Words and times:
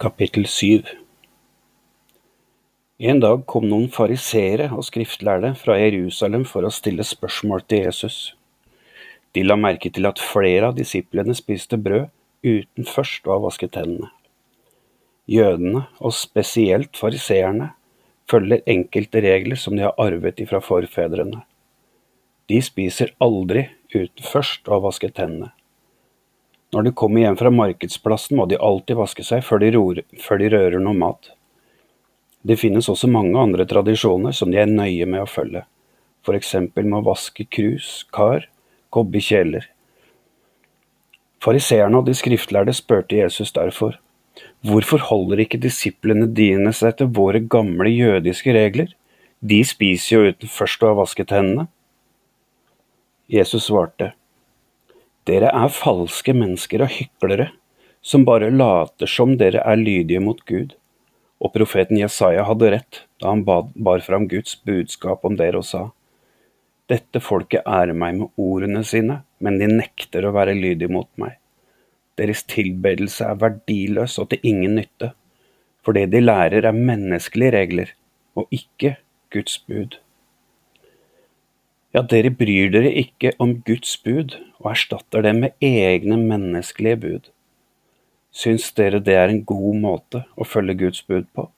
Kapittel 0.00 0.46
7 0.46 0.82
En 3.04 3.18
dag 3.20 3.42
kom 3.52 3.66
noen 3.68 3.90
fariseere 3.92 4.70
og 4.72 4.86
skriftlærde 4.86 5.50
fra 5.60 5.74
Jerusalem 5.76 6.46
for 6.48 6.64
å 6.64 6.70
stille 6.72 7.04
spørsmål 7.04 7.66
til 7.68 7.82
Jesus. 7.84 8.16
De 9.36 9.44
la 9.44 9.58
merke 9.60 9.92
til 9.92 10.08
at 10.08 10.22
flere 10.24 10.70
av 10.70 10.78
disiplene 10.78 11.36
spiste 11.36 11.76
brød 11.76 12.08
uten 12.48 12.88
først 12.88 13.28
å 13.28 13.34
ha 13.34 13.44
vasket 13.44 13.76
hendene. 13.76 14.08
Jødene, 15.28 15.84
og 16.00 16.16
spesielt 16.16 16.96
fariseerne, 16.96 17.74
følger 18.24 18.64
enkelte 18.64 19.20
regler 19.28 19.60
som 19.60 19.76
de 19.76 19.84
har 19.84 20.00
arvet 20.00 20.40
ifra 20.40 20.64
forfedrene. 20.64 21.44
De 22.48 22.64
spiser 22.64 23.12
aldri 23.20 23.68
uten 23.92 24.32
først 24.32 24.64
å 24.64 24.78
ha 24.78 24.84
vasket 24.88 25.20
hendene. 25.20 25.52
Når 26.70 26.86
de 26.86 26.92
kommer 26.94 27.24
hjem 27.24 27.36
fra 27.40 27.50
markedsplassen, 27.50 28.36
må 28.38 28.46
de 28.46 28.58
alltid 28.62 28.98
vaske 28.98 29.24
seg 29.26 29.42
før 29.42 29.62
de, 29.62 29.72
ror, 29.74 30.00
før 30.22 30.38
de 30.38 30.50
rører 30.52 30.82
noe 30.82 30.94
mat. 30.94 31.32
Det 32.46 32.56
finnes 32.60 32.88
også 32.88 33.10
mange 33.10 33.36
andre 33.36 33.66
tradisjoner 33.68 34.32
som 34.36 34.52
de 34.52 34.60
er 34.62 34.70
nøye 34.70 35.08
med 35.10 35.24
å 35.24 35.28
følge, 35.28 35.64
for 36.24 36.38
eksempel 36.38 36.86
med 36.86 37.02
å 37.02 37.08
vaske 37.10 37.44
krus, 37.50 38.04
kar, 38.14 38.46
kobbe 38.94 39.20
kjeler. 39.24 39.66
Fariseerne 41.40 42.00
og 42.00 42.06
de 42.06 42.14
skriftlærde 42.16 42.72
spurte 42.76 43.18
Jesus 43.18 43.52
derfor, 43.56 43.98
hvorfor 44.64 45.02
holder 45.10 45.42
ikke 45.44 45.60
disiplene 45.60 46.28
dine 46.36 46.72
seg 46.76 46.98
til 47.00 47.10
våre 47.16 47.42
gamle 47.42 47.90
jødiske 47.90 48.54
regler? 48.56 48.94
De 49.40 49.62
spiser 49.64 50.14
jo 50.14 50.32
uten 50.32 50.52
først 50.52 50.82
å 50.84 50.92
ha 50.92 50.98
vasket 51.00 51.32
hendene. 51.32 51.66
Jesus 53.30 53.70
svarte, 53.70 54.12
dere 55.28 55.50
er 55.52 55.72
falske 55.72 56.32
mennesker 56.36 56.84
og 56.84 56.92
hyklere, 56.94 57.50
som 58.00 58.24
bare 58.24 58.48
later 58.50 59.10
som 59.10 59.36
dere 59.40 59.60
er 59.60 59.80
lydige 59.80 60.22
mot 60.24 60.40
Gud. 60.48 60.74
Og 61.40 61.52
profeten 61.54 62.00
Jesaja 62.00 62.44
hadde 62.48 62.70
rett 62.74 63.02
da 63.20 63.32
han 63.32 63.44
bar 63.44 64.04
fram 64.04 64.26
Guds 64.28 64.56
budskap 64.64 65.24
om 65.24 65.36
dere 65.36 65.60
og 65.60 65.66
sa, 65.68 65.88
Dette 66.90 67.20
folket 67.22 67.68
ærer 67.68 67.94
meg 67.94 68.16
med 68.18 68.40
ordene 68.40 68.82
sine, 68.84 69.20
men 69.38 69.60
de 69.60 69.68
nekter 69.70 70.26
å 70.26 70.32
være 70.34 70.56
lydige 70.58 70.90
mot 70.90 71.08
meg. 71.20 71.36
Deres 72.18 72.42
tilbedelse 72.50 73.28
er 73.30 73.38
verdiløs 73.38 74.18
og 74.18 74.32
til 74.32 74.48
ingen 74.50 74.74
nytte, 74.80 75.12
for 75.84 75.96
det 75.96 76.08
de 76.12 76.24
lærer 76.24 76.66
er 76.66 76.76
menneskelige 76.76 77.54
regler, 77.54 77.92
og 78.34 78.50
ikke 78.52 78.96
Guds 79.32 79.60
bud. 79.68 80.00
Ja, 81.90 82.04
dere 82.06 82.30
bryr 82.30 82.68
dere 82.70 82.90
ikke 83.00 83.32
om 83.42 83.56
Guds 83.66 83.96
bud 84.04 84.36
og 84.60 84.68
erstatter 84.70 85.24
dem 85.26 85.40
med 85.42 85.64
egne 85.64 86.20
menneskelige 86.20 86.98
bud. 87.02 87.24
Syns 88.30 88.68
dere 88.76 89.00
det 89.02 89.16
er 89.18 89.32
en 89.32 89.40
god 89.42 89.80
måte 89.82 90.20
å 90.38 90.46
følge 90.46 90.76
Guds 90.84 91.02
bud 91.08 91.26
på? 91.34 91.48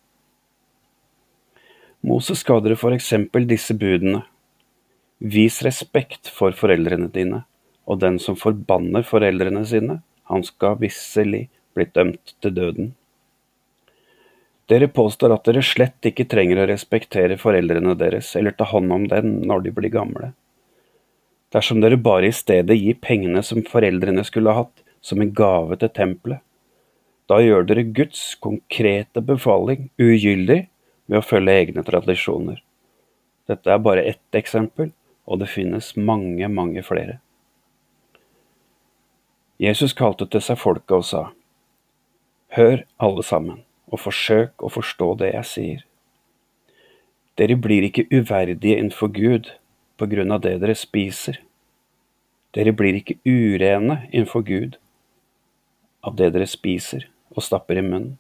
Moses 2.01 2.41
ga 2.49 2.57
dere 2.65 2.79
for 2.81 2.97
eksempel 2.97 3.45
disse 3.51 3.77
budene. 3.77 4.23
Vis 5.21 5.61
respekt 5.67 6.33
for 6.33 6.57
foreldrene 6.57 7.11
dine, 7.13 7.45
og 7.85 8.01
den 8.01 8.17
som 8.19 8.39
forbanner 8.41 9.05
foreldrene 9.07 9.67
sine, 9.69 10.01
han 10.33 10.49
skal 10.49 10.81
visselig 10.81 11.45
bli 11.77 11.87
dømt 11.93 12.35
til 12.41 12.57
døden. 12.57 12.95
Dere 14.73 14.87
påstår 14.89 15.35
at 15.35 15.45
dere 15.45 15.61
slett 15.61 16.07
ikke 16.09 16.25
trenger 16.33 16.63
å 16.63 16.69
respektere 16.71 17.37
foreldrene 17.37 17.93
deres 18.01 18.31
eller 18.39 18.55
ta 18.57 18.65
hånd 18.71 18.93
om 18.95 19.03
dem 19.11 19.35
når 19.45 19.67
de 19.67 19.73
blir 19.77 19.93
gamle. 19.93 20.31
Dersom 21.53 21.83
dere 21.83 21.99
bare 22.01 22.31
i 22.31 22.33
stedet 22.33 22.79
gir 22.79 22.97
pengene 23.05 23.43
som 23.45 23.61
foreldrene 23.69 24.23
skulle 24.25 24.55
ha 24.55 24.63
hatt, 24.63 24.85
som 25.05 25.21
en 25.21 25.33
gave 25.37 25.77
til 25.77 25.91
tempelet, 25.93 26.41
da 27.29 27.41
gjør 27.43 27.67
dere 27.69 27.85
Guds 27.99 28.23
konkrete 28.41 29.21
befaling 29.27 29.91
ugyldig 30.01 30.63
ved 31.11 31.19
å 31.19 31.27
følge 31.27 31.57
egne 31.65 31.85
tradisjoner. 31.85 32.63
Dette 33.51 33.75
er 33.75 33.83
bare 33.83 34.07
ett 34.09 34.39
eksempel, 34.41 34.95
og 35.29 35.43
det 35.43 35.51
finnes 35.53 35.91
mange, 35.99 36.49
mange 36.49 36.85
flere. 36.87 37.19
Jesus 39.61 39.93
kalte 39.93 40.31
til 40.33 40.41
seg 40.41 40.63
folket 40.63 40.97
og 40.97 41.05
sa, 41.11 41.23
Hør, 42.57 42.87
alle 42.97 43.27
sammen 43.27 43.61
og 43.93 44.01
forsøk 44.01 44.65
å 44.65 44.71
forstå 44.73 45.09
det 45.21 45.33
jeg 45.35 45.49
sier. 45.49 45.81
Dere 47.39 47.57
blir 47.61 47.85
ikke 47.87 48.09
uverdige 48.13 48.79
innenfor 48.79 49.13
Gud 49.13 49.53
på 50.01 50.09
grunn 50.09 50.33
av 50.35 50.43
det 50.45 50.57
dere 50.63 50.77
spiser. 50.77 51.39
Dere 52.57 52.75
blir 52.77 52.99
ikke 52.99 53.19
urene 53.25 54.03
innenfor 54.11 54.45
Gud 54.49 54.77
av 56.05 56.17
det 56.19 56.33
dere 56.35 56.49
spiser 56.51 57.07
og 57.33 57.45
stapper 57.45 57.81
i 57.81 57.87
munnen. 57.87 58.17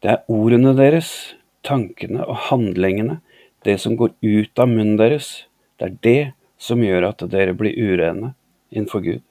Det 0.00 0.12
er 0.12 0.32
ordene 0.32 0.72
deres, 0.76 1.34
tankene 1.66 2.24
og 2.24 2.38
handlingene, 2.50 3.18
det 3.66 3.80
som 3.82 3.96
går 3.98 4.12
ut 4.22 4.60
av 4.62 4.70
munnen 4.70 4.98
deres, 5.00 5.46
det 5.80 5.88
er 5.88 5.96
det 6.06 6.20
som 6.62 6.82
gjør 6.84 7.08
at 7.10 7.24
dere 7.32 7.56
blir 7.56 7.74
urene 7.74 8.32
innenfor 8.70 9.02
Gud. 9.04 9.24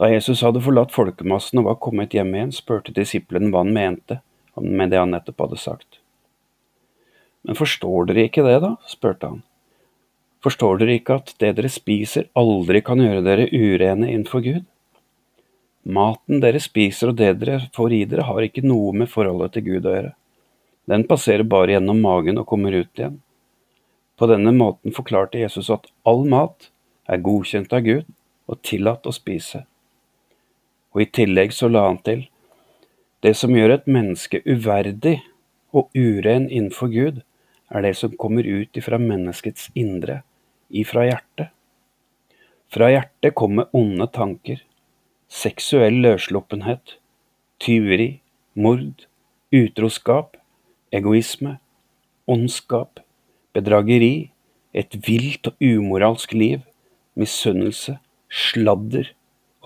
Da 0.00 0.08
Jesus 0.08 0.40
hadde 0.40 0.62
forlatt 0.64 0.94
folkemassen 0.94 1.60
og 1.60 1.66
var 1.66 1.76
kommet 1.84 2.14
hjem 2.16 2.30
igjen, 2.32 2.52
spurte 2.56 2.92
disiplene 2.96 3.50
hva 3.52 3.60
han 3.60 3.74
mente 3.74 4.22
med 4.56 4.94
det 4.94 4.96
han 4.96 5.12
nettopp 5.12 5.42
hadde 5.44 5.58
sagt. 5.60 5.98
Men 7.44 7.58
forstår 7.58 8.08
dere 8.08 8.24
ikke 8.28 8.44
det, 8.46 8.56
da? 8.64 8.70
spurte 8.88 9.28
han. 9.28 9.42
Forstår 10.40 10.80
dere 10.80 10.96
ikke 10.96 11.18
at 11.20 11.34
det 11.42 11.52
dere 11.58 11.68
spiser, 11.72 12.30
aldri 12.32 12.80
kan 12.84 13.00
gjøre 13.00 13.20
dere 13.26 13.48
urene 13.52 14.08
innenfor 14.08 14.44
Gud? 14.44 14.64
Maten 15.84 16.40
dere 16.40 16.60
spiser 16.64 17.12
og 17.12 17.20
det 17.20 17.34
dere 17.42 17.60
får 17.76 17.92
i 17.92 18.02
dere, 18.08 18.24
har 18.28 18.44
ikke 18.44 18.64
noe 18.64 18.94
med 18.96 19.12
forholdet 19.12 19.58
til 19.58 19.66
Gud 19.68 19.88
å 19.88 19.96
gjøre. 19.98 20.14
Den 20.88 21.04
passerer 21.08 21.44
bare 21.44 21.76
gjennom 21.76 22.00
magen 22.00 22.40
og 22.40 22.48
kommer 22.48 22.72
ut 22.72 22.92
igjen. 22.96 23.20
På 24.16 24.28
denne 24.32 24.52
måten 24.56 24.96
forklarte 24.96 25.40
Jesus 25.44 25.68
at 25.72 25.92
all 26.08 26.24
mat 26.28 26.70
er 27.04 27.20
godkjent 27.20 27.76
av 27.76 27.84
Gud 27.84 28.08
og 28.48 28.64
tillatt 28.64 29.04
å 29.04 29.12
spise 29.12 29.66
og 30.94 31.02
i 31.04 31.10
tillegg 31.10 31.54
så 31.54 31.68
la 31.70 31.86
han 31.86 31.98
til 32.06 32.26
det 33.20 33.34
som 33.36 33.52
gjør 33.52 33.74
et 33.74 33.88
menneske 33.90 34.40
uverdig 34.46 35.18
og 35.76 35.90
uren 35.92 36.46
innenfor 36.48 36.88
Gud, 36.92 37.20
er 37.70 37.84
det 37.84 37.92
som 37.98 38.16
kommer 38.18 38.46
ut 38.48 38.76
ifra 38.80 38.98
menneskets 38.98 39.68
indre, 39.78 40.22
ifra 40.72 41.04
hjertet. 41.06 41.52
Fra 42.72 42.88
hjertet 42.90 43.36
kommer 43.36 43.68
onde 43.76 44.06
tanker, 44.14 44.62
seksuell 45.28 46.00
løssluppenhet, 46.00 46.96
tyveri, 47.60 48.22
mord, 48.56 49.04
utroskap, 49.52 50.38
egoisme, 50.90 51.58
ondskap, 52.30 53.02
bedrageri, 53.52 54.30
et 54.72 54.96
vilt 55.06 55.50
og 55.50 55.60
umoralsk 55.60 56.32
liv, 56.32 56.64
misunnelse, 57.18 57.98
sladder, 58.30 59.12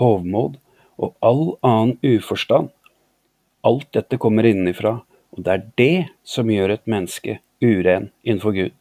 hovmod, 0.00 0.58
og 0.99 1.15
all 1.25 1.44
annen 1.65 1.99
uforstand. 2.03 2.71
Alt 3.65 3.91
dette 3.97 4.21
kommer 4.21 4.47
innenfra, 4.47 4.99
og 5.34 5.44
det 5.44 5.53
er 5.53 5.66
det 5.81 6.06
som 6.27 6.50
gjør 6.50 6.77
et 6.77 6.88
menneske 6.91 7.38
uren 7.65 8.10
innenfor 8.22 8.55
Gud. 8.56 8.75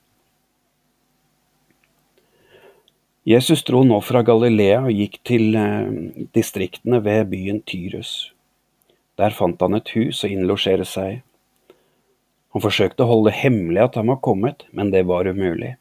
Jesus 3.23 3.63
dro 3.63 3.85
nå 3.87 4.01
fra 4.03 4.19
Galilea 4.27 4.81
og 4.83 4.91
gikk 4.91 5.21
til 5.23 5.55
eh, 5.55 5.91
distriktene 6.35 6.99
ved 7.05 7.29
byen 7.31 7.61
Tyrus. 7.63 8.33
Der 9.15 9.31
fant 9.31 9.61
han 9.63 9.77
et 9.77 9.93
hus 9.95 10.25
å 10.25 10.31
innlosjere 10.31 10.87
seg 10.89 11.21
Han 12.53 12.61
forsøkte 12.61 13.05
å 13.05 13.09
holde 13.09 13.31
hemmelig 13.33 13.79
at 13.81 13.95
han 13.97 14.11
var 14.11 14.19
kommet, 14.21 14.67
men 14.69 14.91
det 14.93 15.07
var 15.09 15.25
umulig. 15.25 15.71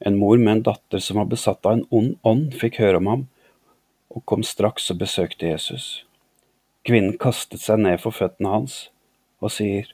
En 0.00 0.14
mor 0.16 0.38
med 0.40 0.52
en 0.52 0.62
datter 0.70 1.02
som 1.04 1.18
var 1.20 1.26
besatt 1.28 1.66
av 1.66 1.74
en 1.74 1.82
ond 1.90 2.14
ånd, 2.24 2.54
fikk 2.56 2.78
høre 2.80 3.02
om 3.02 3.10
ham 3.10 3.26
og 4.08 4.24
kom 4.24 4.44
straks 4.46 4.90
og 4.92 5.00
besøkte 5.02 5.50
Jesus. 5.50 6.04
Kvinnen 6.86 7.18
kastet 7.20 7.62
seg 7.62 7.82
ned 7.82 8.00
for 8.02 8.14
føttene 8.16 8.52
hans 8.54 8.88
og 9.44 9.52
sier, 9.54 9.90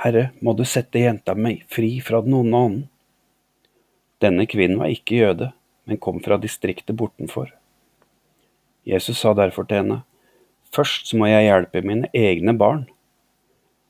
Herre, 0.00 0.30
må 0.40 0.54
du 0.56 0.64
sette 0.64 1.02
jenta 1.02 1.34
mi 1.36 1.58
fri 1.68 1.98
fra 2.00 2.22
den 2.24 2.38
onde 2.38 2.56
ånden? 2.56 2.84
Denne 4.20 4.46
kvinnen 4.48 4.80
var 4.80 4.92
ikke 4.92 5.18
jøde, 5.18 5.50
men 5.84 6.00
kom 6.00 6.22
fra 6.24 6.38
distriktet 6.40 6.96
bortenfor. 6.96 7.50
Jesus 8.88 9.20
sa 9.20 9.34
derfor 9.36 9.68
til 9.68 9.82
henne, 9.82 9.98
Først 10.70 11.08
må 11.18 11.26
jeg 11.26 11.48
hjelpe 11.48 11.80
mine 11.82 12.06
egne 12.14 12.52
barn, 12.54 12.84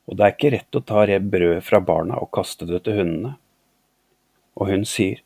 og 0.09 0.17
det 0.17 0.25
er 0.25 0.33
ikke 0.33 0.49
rett 0.55 0.77
å 0.79 0.81
ta 0.81 1.03
brød 1.05 1.59
fra 1.61 1.79
barna 1.79 2.17
og 2.17 2.31
kaste 2.33 2.65
det 2.65 2.81
til 2.83 2.97
hundene. 2.97 3.35
Og 4.57 4.71
hun 4.71 4.85
sier, 4.85 5.21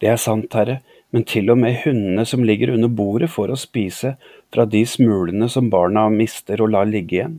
Det 0.00 0.08
er 0.08 0.16
sant, 0.16 0.52
Herre, 0.54 0.82
men 1.14 1.24
til 1.24 1.48
og 1.52 1.58
med 1.60 1.78
hundene 1.84 2.24
som 2.28 2.44
ligger 2.44 2.74
under 2.74 2.90
bordet 2.92 3.30
får 3.32 3.52
å 3.52 3.60
spise 3.60 4.14
fra 4.52 4.66
de 4.68 4.82
smulene 4.86 5.48
som 5.52 5.70
barna 5.72 6.08
mister 6.12 6.60
og 6.64 6.74
lar 6.74 6.88
ligge 6.88 7.16
igjen. 7.16 7.38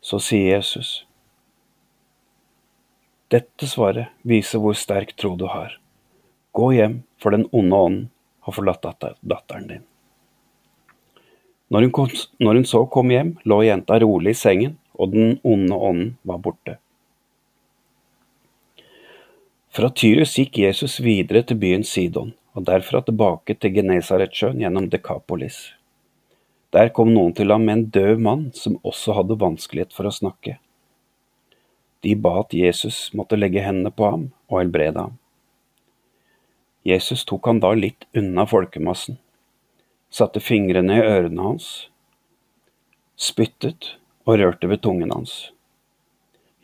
Så 0.00 0.20
sier 0.22 0.54
Jesus, 0.56 1.02
dette 3.28 3.68
svaret 3.68 4.08
viser 4.24 4.62
hvor 4.62 4.76
sterk 4.78 5.12
tro 5.20 5.34
du 5.36 5.44
har. 5.52 5.74
Gå 6.56 6.72
hjem, 6.72 7.02
for 7.20 7.36
den 7.36 7.44
onde 7.52 7.76
ånden 7.76 8.04
har 8.46 8.56
forlatt 8.56 8.86
datteren 9.20 9.68
din. 9.68 9.84
Når 11.68 11.84
hun, 11.84 11.92
kom, 11.92 12.12
når 12.40 12.62
hun 12.62 12.64
så 12.64 12.86
kom 12.88 13.10
hjem, 13.12 13.34
lå 13.44 13.60
jenta 13.66 13.98
rolig 14.00 14.32
i 14.32 14.38
sengen, 14.40 14.78
og 14.96 15.12
den 15.12 15.34
onde 15.44 15.76
ånden 15.76 16.14
var 16.24 16.40
borte. 16.40 16.78
Fra 19.78 19.92
Tyrus 19.94 20.32
gikk 20.34 20.56
Jesus 20.58 20.96
videre 20.98 21.44
til 21.46 21.54
byen 21.62 21.84
Sidon, 21.86 22.32
og 22.58 22.64
derfra 22.66 22.98
tilbake 23.06 23.54
til 23.62 23.76
Genesaretsjøen 23.76 24.58
gjennom 24.58 24.88
Dekapolis. 24.90 25.58
Der 26.74 26.88
kom 26.90 27.12
noen 27.14 27.30
til 27.38 27.54
ham 27.54 27.62
med 27.62 27.76
en 27.76 27.84
død 27.94 28.24
mann 28.24 28.40
som 28.58 28.80
også 28.82 29.14
hadde 29.14 29.36
vanskelighet 29.38 29.94
for 29.94 30.08
å 30.08 30.12
snakke. 30.16 30.56
De 32.02 32.16
ba 32.18 32.32
at 32.40 32.56
Jesus 32.58 33.12
måtte 33.14 33.38
legge 33.38 33.62
hendene 33.62 33.92
på 33.94 34.08
ham 34.10 34.24
og 34.50 34.56
helbrede 34.64 35.04
ham. 35.04 35.14
Jesus 36.82 37.22
tok 37.30 37.46
han 37.46 37.62
da 37.62 37.70
litt 37.78 38.08
unna 38.18 38.48
folkemassen, 38.50 39.20
satte 40.10 40.42
fingrene 40.42 40.98
i 40.98 41.06
ørene 41.06 41.46
hans, 41.52 41.68
spyttet 43.14 43.92
og 44.26 44.42
rørte 44.42 44.74
ved 44.74 44.82
tungen 44.82 45.14
hans. 45.14 45.52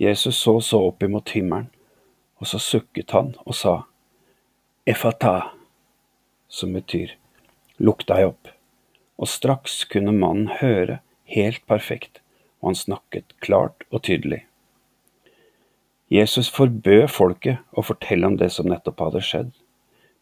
Jesus 0.02 0.42
så 0.42 0.58
så 0.58 0.82
opp 0.90 1.06
imot 1.06 1.30
himmelen, 1.38 1.70
og 2.44 2.50
så 2.50 2.58
sukket 2.60 3.14
han 3.16 3.32
og 3.48 3.56
sa, 3.56 3.74
Efata, 4.84 5.54
som 6.52 6.74
betyr 6.76 7.14
lukk 7.80 8.04
deg 8.10 8.26
opp, 8.28 8.50
og 9.16 9.30
straks 9.32 9.78
kunne 9.88 10.12
mannen 10.12 10.50
høre 10.60 10.98
helt 11.32 11.62
perfekt, 11.70 12.20
og 12.60 12.74
han 12.74 12.76
snakket 12.76 13.32
klart 13.40 13.86
og 13.88 14.04
tydelig. 14.04 14.42
Jesus 16.12 16.50
forbød 16.52 17.08
folket 17.08 17.64
å 17.72 17.82
fortelle 17.82 18.28
om 18.28 18.36
det 18.36 18.50
som 18.52 18.68
nettopp 18.68 19.00
hadde 19.06 19.24
skjedd. 19.24 19.50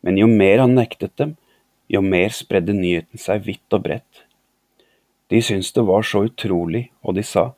Men 0.06 0.20
jo 0.20 0.28
mer 0.30 0.62
han 0.62 0.76
nektet 0.78 1.16
dem, 1.19 1.34
jo 1.90 2.04
mer 2.06 2.30
spredde 2.30 2.74
nyheten 2.76 3.19
seg 3.19 3.42
vidt 3.48 3.74
og 3.74 3.82
bredt. 3.88 4.22
De 5.26 5.42
syntes 5.42 5.74
det 5.74 5.82
var 5.90 6.06
så 6.06 6.22
utrolig, 6.30 6.86
og 7.02 7.19
de 7.19 7.26
sa 7.26 7.50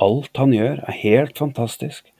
alt 0.00 0.36
han 0.36 0.52
gjør 0.52 0.84
er 0.84 1.00
helt 1.00 1.40
fantastisk, 1.40 2.12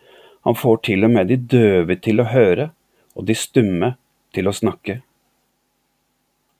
han 0.46 0.56
får 0.56 0.82
til 0.88 1.04
og 1.04 1.12
med 1.14 1.28
de 1.28 1.36
døve 1.36 1.96
til 2.00 2.22
å 2.22 2.28
høre, 2.30 2.70
og 3.16 3.26
de 3.28 3.36
stumme 3.36 3.94
til 4.34 4.48
å 4.48 4.54
snakke. 4.56 5.00